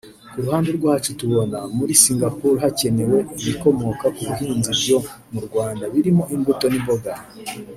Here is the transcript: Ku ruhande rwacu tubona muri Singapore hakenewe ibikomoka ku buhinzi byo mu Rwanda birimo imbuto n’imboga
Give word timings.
Ku 0.31 0.37
ruhande 0.43 0.69
rwacu 0.77 1.09
tubona 1.19 1.57
muri 1.77 1.93
Singapore 2.03 2.57
hakenewe 2.63 3.17
ibikomoka 3.41 4.05
ku 4.15 4.21
buhinzi 4.27 4.71
byo 4.81 4.97
mu 5.33 5.39
Rwanda 5.47 5.83
birimo 5.93 6.23
imbuto 6.35 6.65
n’imboga 6.69 7.11